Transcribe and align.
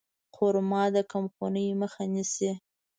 خرما 0.35 0.83
د 0.95 0.97
کمخونۍ 1.11 1.67
مخه 1.81 2.03
نیسي. 2.13 2.51